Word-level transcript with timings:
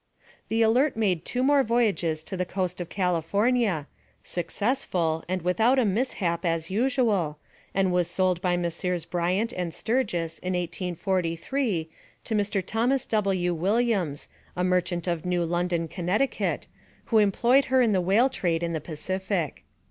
The 0.49 0.63
Alert 0.63 0.97
made 0.97 1.25
two 1.25 1.43
more 1.43 1.61
voyages 1.61 2.23
to 2.23 2.35
the 2.35 2.43
coast 2.43 2.81
of 2.81 2.89
California, 2.89 3.85
successful, 4.23 5.23
and 5.29 5.43
without 5.43 5.77
a 5.77 5.85
mishap, 5.85 6.43
as 6.43 6.71
usual, 6.71 7.37
and 7.75 7.91
was 7.93 8.07
sold 8.07 8.41
by 8.41 8.57
Messrs. 8.57 9.05
Bryant 9.05 9.53
and 9.53 9.71
Sturgis, 9.71 10.39
in 10.39 10.53
1843, 10.53 11.87
to 12.23 12.33
Mr. 12.33 12.65
Thomas 12.65 13.05
W. 13.05 13.53
Williams, 13.53 14.27
a 14.55 14.63
merchant 14.63 15.05
of 15.05 15.23
New 15.23 15.45
London, 15.45 15.87
Connecticut, 15.87 16.65
who 17.05 17.19
employed 17.19 17.65
her 17.65 17.79
in 17.83 17.91
the 17.91 18.01
whale 18.01 18.27
trade 18.29 18.63
in 18.63 18.73
the 18.73 18.81
Pacific. 18.81 19.65